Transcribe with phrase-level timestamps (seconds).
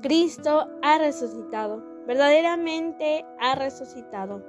[0.00, 4.44] Cristo ha resucitado, verdaderamente ha resucitado.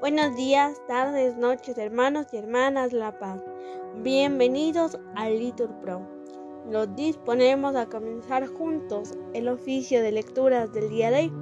[0.00, 3.40] Buenos días, tardes, noches, hermanos y hermanas La Paz.
[4.02, 6.00] Bienvenidos al Litur Pro.
[6.66, 11.32] Nos disponemos a comenzar juntos el oficio de lecturas del día de hoy,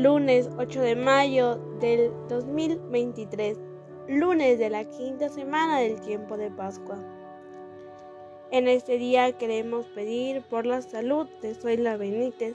[0.00, 3.58] lunes 8 de mayo del 2023,
[4.06, 6.98] lunes de la quinta semana del tiempo de Pascua.
[8.52, 12.54] En este día queremos pedir por la salud de Zoila Benítez,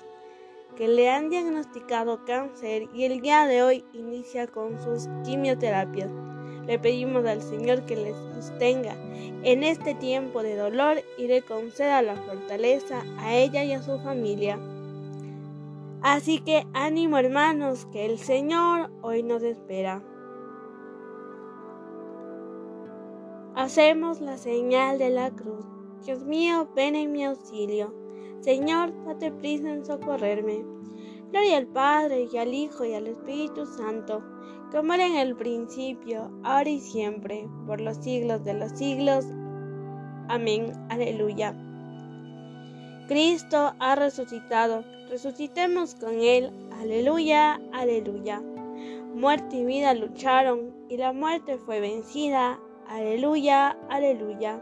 [0.75, 6.11] que le han diagnosticado cáncer y el día de hoy inicia con sus quimioterapias.
[6.67, 8.93] Le pedimos al Señor que le sostenga
[9.41, 13.98] en este tiempo de dolor y le conceda la fortaleza a ella y a su
[13.98, 14.59] familia.
[16.03, 20.03] Así que ánimo hermanos, que el Señor hoy nos espera.
[23.55, 25.77] Hacemos la señal de la cruz.
[26.05, 27.93] Dios mío, ven en mi auxilio.
[28.41, 30.63] Señor, date prisa en socorrerme.
[31.31, 34.23] Gloria al Padre, y al Hijo, y al Espíritu Santo,
[34.71, 39.26] como era en el principio, ahora y siempre, por los siglos de los siglos.
[40.29, 40.71] Amén.
[40.89, 41.54] Aleluya.
[43.07, 44.84] Cristo ha resucitado.
[45.09, 46.51] Resucitemos con Él.
[46.79, 48.41] Aleluya, aleluya.
[49.13, 52.59] Muerte y vida lucharon, y la muerte fue vencida.
[52.87, 54.61] Aleluya, aleluya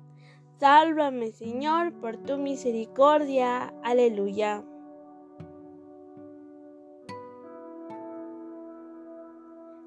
[0.61, 3.73] Sálvame, Señor, por tu misericordia.
[3.81, 4.63] Aleluya.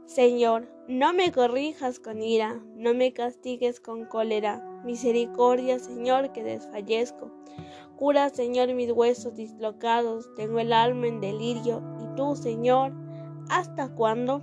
[0.05, 4.83] Señor, no me corrijas con ira, no me castigues con cólera.
[4.85, 7.31] Misericordia, Señor, que desfallezco.
[7.95, 10.29] Cura, Señor, mis huesos dislocados.
[10.35, 11.85] Tengo el alma en delirio.
[12.03, 12.93] ¿Y tú, Señor,
[13.49, 14.43] hasta cuándo?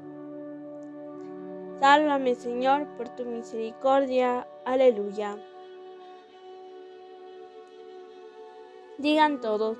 [1.81, 4.47] Sálvame, Señor, por tu misericordia.
[4.65, 5.35] Aleluya.
[8.99, 9.79] Digan todos,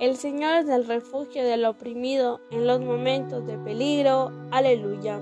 [0.00, 4.32] el Señor es el refugio del oprimido en los momentos de peligro.
[4.50, 5.20] Aleluya.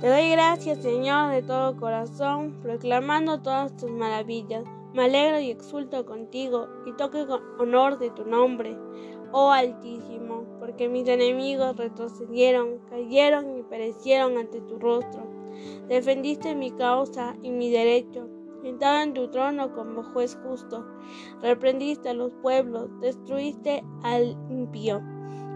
[0.00, 4.64] Te doy gracias, Señor, de todo corazón, proclamando todas tus maravillas.
[4.94, 8.76] Me alegro y exulto contigo y toque con honor de tu nombre
[9.32, 15.22] oh Altísimo, porque mis enemigos retrocedieron, cayeron y perecieron ante tu rostro.
[15.88, 18.28] Defendiste mi causa y mi derecho,
[18.62, 20.86] sentado en tu trono como juez justo.
[21.42, 25.00] Reprendiste a los pueblos, destruiste al impío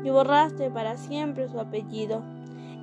[0.05, 2.23] y borraste para siempre su apellido.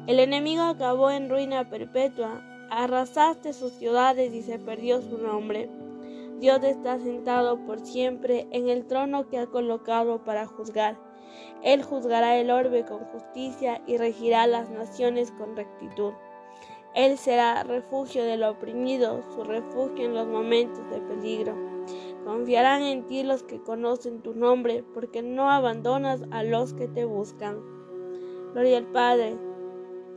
[0.07, 5.69] El enemigo acabó en ruina perpetua, arrasaste sus ciudades y se perdió su nombre.
[6.39, 10.95] Dios está sentado por siempre en el trono que ha colocado para juzgar.
[11.63, 16.13] Él juzgará el orbe con justicia y regirá las naciones con rectitud.
[16.93, 21.55] Él será refugio del oprimido, su refugio en los momentos de peligro.
[22.23, 27.05] Confiarán en ti los que conocen tu nombre, porque no abandonas a los que te
[27.05, 27.61] buscan.
[28.53, 29.37] Gloria al Padre,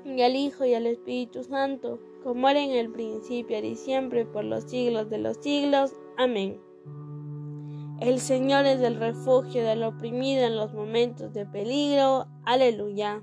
[0.05, 4.45] y al Hijo y al Espíritu Santo, como era en el principio y siempre, por
[4.45, 5.93] los siglos de los siglos.
[6.17, 6.61] Amén.
[8.01, 12.27] El Señor es el refugio del oprimido en los momentos de peligro.
[12.45, 13.23] Aleluya.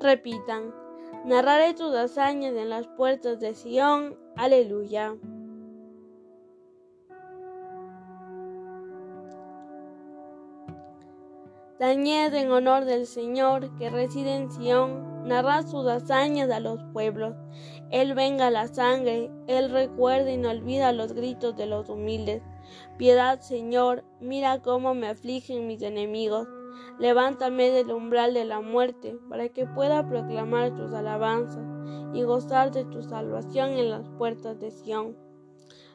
[0.00, 0.74] Repitan,
[1.24, 4.16] narraré tus hazañas en las puertas de Sión.
[4.36, 5.16] Aleluya.
[11.78, 17.34] Tañed en honor del Señor que reside en Sión, narrad sus hazañas a los pueblos.
[17.90, 22.42] Él venga la sangre, Él recuerda y no olvida los gritos de los humildes.
[22.96, 26.46] Piedad, Señor, mira cómo me afligen mis enemigos.
[27.00, 31.64] Levántame del umbral de la muerte, para que pueda proclamar tus alabanzas
[32.12, 35.16] y gozar de tu salvación en las puertas de Sión.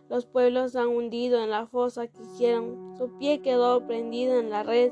[0.10, 4.64] Los pueblos han hundido en la fosa que hicieron, su pie quedó prendido en la
[4.64, 4.92] red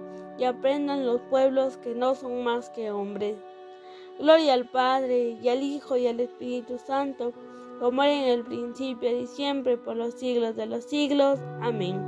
[0.41, 3.37] y aprendan los pueblos que no son más que hombres.
[4.17, 7.31] Gloria al Padre y al Hijo y al Espíritu Santo,
[7.79, 11.39] como era en el principio y siempre por los siglos de los siglos.
[11.61, 12.01] Amén.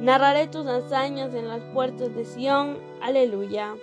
[0.00, 2.78] Narraré tus hazañas en las puertas de Sión.
[3.02, 3.74] Aleluya.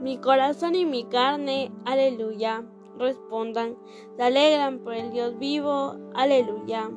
[0.00, 2.64] Mi corazón y mi carne, aleluya,
[2.98, 3.76] respondan,
[4.16, 6.90] se alegran por el Dios vivo, aleluya.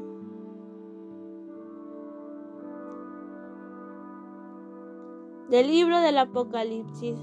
[5.49, 7.17] Del libro del Apocalipsis.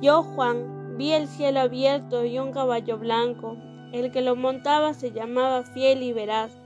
[0.00, 3.56] Yo, Juan, vi el cielo abierto y un caballo blanco.
[3.92, 6.59] El que lo montaba se llamaba fiel y veraz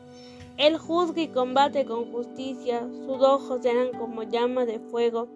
[0.56, 5.26] él juzga y combate con justicia, sus ojos eran como llamas de fuego,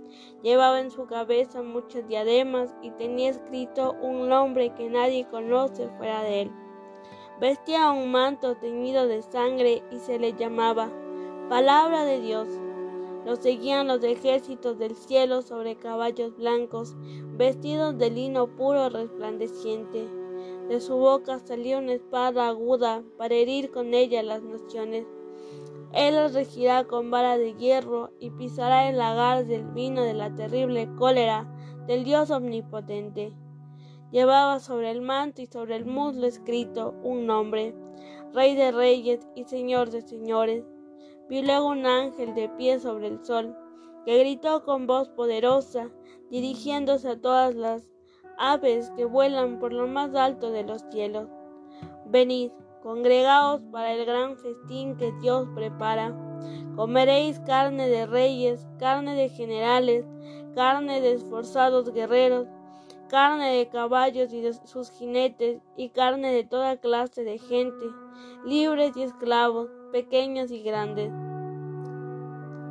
[0.43, 6.23] llevaba en su cabeza muchas diademas y tenía escrito un nombre que nadie conoce fuera
[6.23, 6.53] de él.
[7.41, 10.89] Vestía un manto teñido de sangre y se le llamaba
[11.49, 12.49] Palabra de Dios.
[13.27, 16.95] Lo seguían los ejércitos del cielo sobre caballos blancos,
[17.37, 20.18] vestidos de lino puro resplandeciente.
[20.69, 25.07] De su boca salía una espada aguda para herir con ella las naciones.
[25.95, 30.35] Él las regirá con vara de hierro y pisará el lagar del vino de la
[30.35, 31.51] terrible cólera
[31.87, 33.33] del Dios omnipotente.
[34.11, 37.75] Llevaba sobre el manto y sobre el muslo escrito un nombre,
[38.35, 40.65] Rey de reyes y Señor de señores.
[41.31, 43.57] Vi luego un ángel de pie sobre el sol,
[44.05, 45.91] que gritó con voz poderosa,
[46.31, 47.91] dirigiéndose a todas las
[48.39, 51.29] aves que vuelan por lo más alto de los cielos.
[52.07, 52.51] Venid,
[52.83, 56.15] congregaos para el gran festín que Dios prepara.
[56.77, 60.07] Comeréis carne de reyes, carne de generales,
[60.55, 62.47] carne de esforzados guerreros,
[63.09, 67.87] carne de caballos y de sus jinetes, y carne de toda clase de gente,
[68.45, 71.13] libres y esclavos, pequeños y grandes.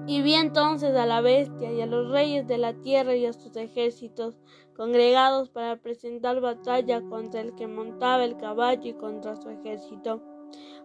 [0.08, 3.34] Y vi entonces a la bestia y a los reyes de la tierra y a
[3.34, 4.38] sus ejércitos
[4.74, 10.22] congregados para presentar batalla contra el que montaba el caballo y contra su ejército.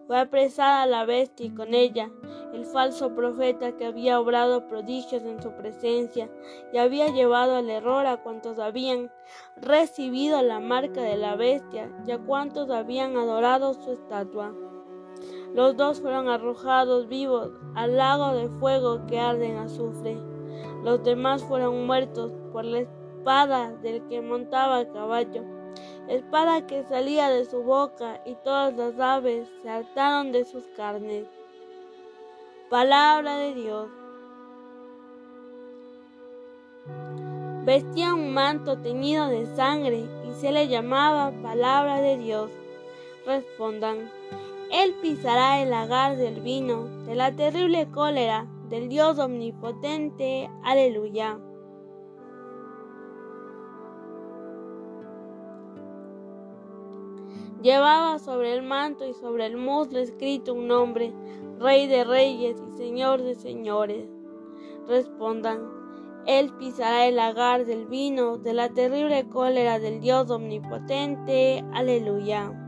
[0.07, 2.11] Fue apresada la bestia y con ella
[2.53, 6.29] el falso profeta que había obrado prodigios en su presencia
[6.73, 9.09] y había llevado al error a cuantos habían
[9.55, 14.53] recibido la marca de la bestia y a cuantos habían adorado su estatua.
[15.53, 20.17] Los dos fueron arrojados vivos al lago de fuego que arde en azufre.
[20.83, 25.43] Los demás fueron muertos por la espada del que montaba el caballo,
[26.07, 31.27] espada que salía de su boca y todas las aves se hartaron de sus carnes.
[32.69, 33.89] Palabra de Dios.
[37.63, 42.49] Vestía un manto teñido de sangre y se le llamaba palabra de Dios.
[43.25, 44.09] Respondan.
[44.73, 50.49] Él pisará el lagar del vino, de la terrible cólera del Dios omnipotente.
[50.63, 51.37] Aleluya.
[57.61, 61.13] Llevaba sobre el manto y sobre el muslo escrito un nombre,
[61.59, 64.09] Rey de Reyes y Señor de Señores.
[64.87, 65.69] Respondan,
[66.25, 71.63] Él pisará el lagar del vino, de la terrible cólera del Dios omnipotente.
[71.73, 72.62] Aleluya.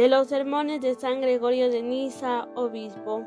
[0.00, 3.26] De los sermones de San Gregorio de Niza, obispo.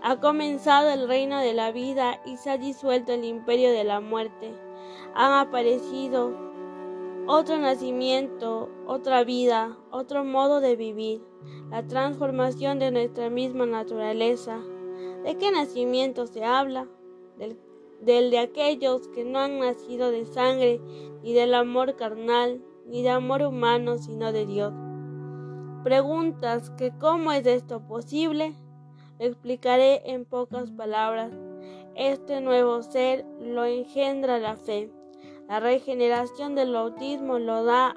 [0.00, 3.98] Ha comenzado el reino de la vida y se ha disuelto el imperio de la
[3.98, 4.54] muerte.
[5.16, 6.32] Han aparecido
[7.26, 11.22] otro nacimiento, otra vida, otro modo de vivir,
[11.70, 14.60] la transformación de nuestra misma naturaleza.
[15.24, 16.86] ¿De qué nacimiento se habla?
[17.36, 17.58] Del,
[18.00, 20.80] del, de aquellos que no han nacido de sangre,
[21.24, 24.72] ni del amor carnal, ni de amor humano, sino de Dios.
[25.84, 28.52] Preguntas que cómo es esto posible?
[29.18, 31.30] Lo explicaré en pocas palabras.
[31.94, 34.90] Este nuevo ser lo engendra la fe.
[35.48, 37.94] La regeneración del bautismo lo da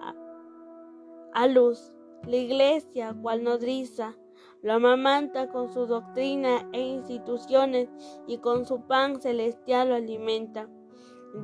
[1.33, 1.91] a luz.
[2.27, 4.15] La iglesia, cual nodriza,
[4.61, 7.89] lo amamanta con su doctrina e instituciones
[8.27, 10.69] y con su pan celestial lo alimenta.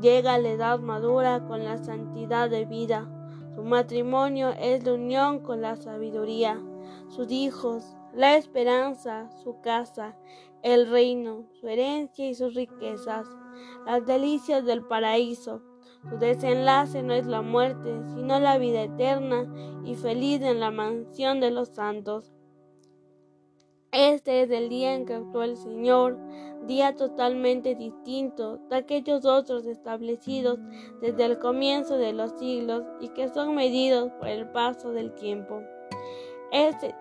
[0.02, 3.10] Llega a la edad madura con la santidad de vida.
[3.58, 6.62] Su matrimonio es la unión con la sabiduría.
[7.08, 10.16] Sus hijos, la esperanza, su casa,
[10.62, 13.26] el reino, su herencia y sus riquezas,
[13.84, 15.64] las delicias del paraíso.
[16.08, 19.52] Su desenlace no es la muerte, sino la vida eterna
[19.84, 22.37] y feliz en la mansión de los santos.
[23.98, 26.20] Este es el día en que actuó el Señor,
[26.68, 30.60] día totalmente distinto de aquellos otros establecidos
[31.02, 35.64] desde el comienzo de los siglos y que son medidos por el paso del tiempo.
[36.52, 36.94] Este,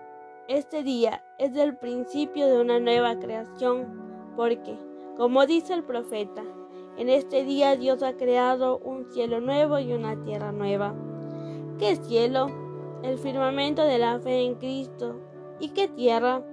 [0.47, 4.75] este día es el principio de una nueva creación, porque,
[5.17, 6.41] como dice el profeta,
[6.97, 10.95] en este día Dios ha creado un cielo nuevo y una tierra nueva.
[11.77, 12.47] ¿Qué cielo?
[13.03, 15.21] El firmamento de la fe en Cristo.
[15.59, 16.43] ¿Y qué tierra?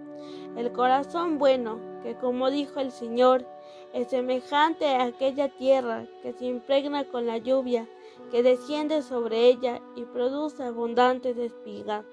[0.56, 3.44] El corazón bueno, que como dijo el Señor,
[3.92, 7.88] es semejante a aquella tierra que se impregna con la lluvia,
[8.30, 12.04] que desciende sobre ella y produce abundantes espigas.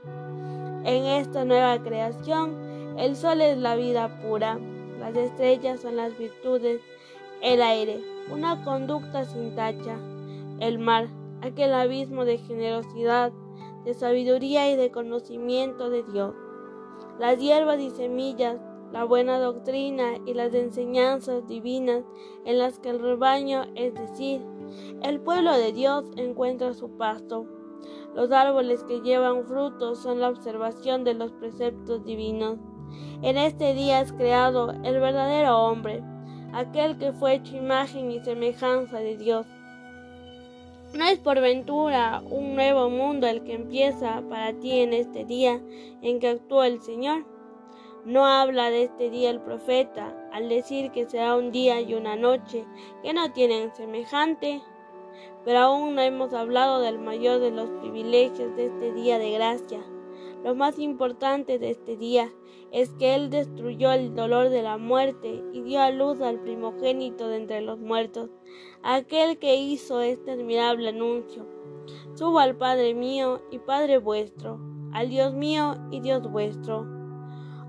[0.84, 4.60] En esta nueva creación, el sol es la vida pura,
[5.00, 6.82] las estrellas son las virtudes,
[7.42, 8.00] el aire,
[8.32, 9.98] una conducta sin tacha,
[10.60, 11.08] el mar,
[11.42, 13.32] aquel abismo de generosidad,
[13.84, 16.36] de sabiduría y de conocimiento de Dios,
[17.20, 18.60] las hierbas y semillas,
[18.92, 22.04] la buena doctrina y las enseñanzas divinas
[22.46, 24.42] en las que el rebaño, es decir,
[25.02, 27.46] el pueblo de Dios encuentra su pasto.
[28.16, 32.58] Los árboles que llevan frutos son la observación de los preceptos divinos.
[33.22, 36.04] En este día es creado el verdadero hombre,
[36.54, 39.48] aquel que fue hecho imagen y semejanza de Dios.
[40.94, 45.62] No es por ventura un nuevo mundo el que empieza para ti en este día
[46.02, 47.26] en que actúa el Señor.
[48.04, 52.18] No habla de este día el profeta al decir que será un día y una
[52.18, 52.66] noche
[53.04, 54.62] que no tienen semejante,
[55.46, 59.80] pero aún no hemos hablado del mayor de los privilegios de este día de gracia.
[60.44, 62.34] Lo más importante de este día
[62.72, 67.30] es que Él destruyó el dolor de la muerte y dio a luz al primogénito
[67.30, 68.30] de entre los muertos,
[68.84, 71.48] aquel que hizo este admirable anuncio.
[72.16, 74.60] Subo al Padre mío y Padre vuestro,
[74.94, 76.86] al Dios mío y Dios vuestro.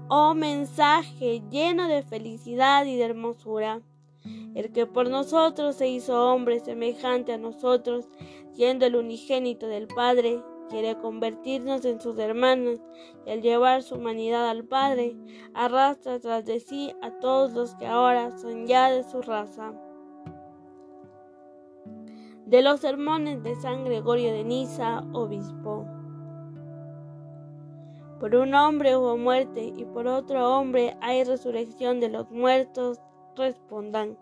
[0.08, 3.80] Oh mensaje lleno de felicidad y de hermosura,
[4.54, 8.06] el que por nosotros se hizo hombre semejante a nosotros,
[8.52, 12.80] siendo el unigénito del Padre, quiere convertirnos en sus hermanos
[13.26, 15.16] y al llevar su humanidad al Padre,
[15.54, 19.72] arrastra tras de sí a todos los que ahora son ya de su raza.
[22.46, 25.86] De los sermones de San Gregorio de Niza, obispo.
[28.18, 33.00] Por un hombre hubo muerte y por otro hombre hay resurrección de los muertos,
[33.36, 34.18] respondan.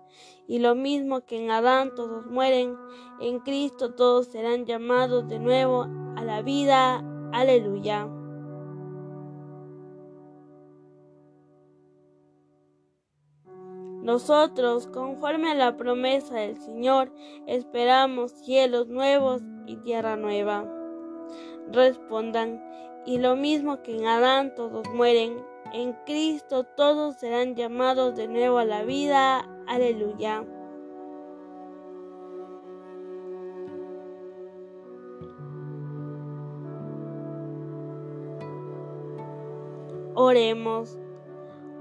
[0.47, 2.77] Y lo mismo que en Adán todos mueren,
[3.21, 5.87] en Cristo todos serán llamados de nuevo
[6.17, 7.05] a la vida.
[7.33, 8.09] Aleluya.
[14.03, 17.13] Nosotros, conforme a la promesa del Señor,
[17.47, 20.65] esperamos cielos nuevos y tierra nueva.
[21.71, 22.63] Respondan,
[23.05, 28.59] y lo mismo que en Adán todos mueren, en Cristo todos serán llamados de nuevo
[28.59, 29.49] a la vida.
[29.67, 30.45] Aleluya.
[40.15, 40.99] Oremos.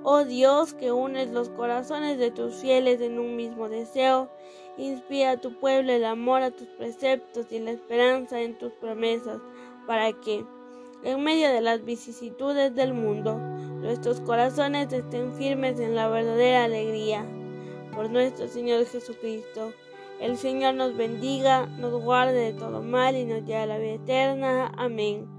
[0.03, 4.29] Oh Dios que unes los corazones de tus fieles en un mismo deseo,
[4.77, 9.41] inspira a tu pueblo el amor a tus preceptos y la esperanza en tus promesas,
[9.85, 10.45] para que,
[11.03, 17.25] en medio de las vicisitudes del mundo, nuestros corazones estén firmes en la verdadera alegría.
[17.93, 19.73] Por nuestro Señor Jesucristo.
[20.21, 23.93] El Señor nos bendiga, nos guarde de todo mal y nos lleve a la vida
[23.93, 24.71] eterna.
[24.77, 25.38] Amén.